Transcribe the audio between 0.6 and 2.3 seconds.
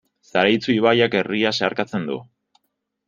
ibaiak herria zeharkatzen du.